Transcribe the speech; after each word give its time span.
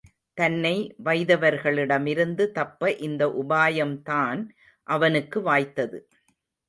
தன்னை 0.37 0.95
வைதவர்களிடமிருந்து 1.05 2.51
தப்ப 2.51 2.91
இந்த 2.99 3.27
உபாயம்தான் 3.43 4.41
அவனுக்கு 4.87 5.41
வாய்த்தது. 5.41 5.99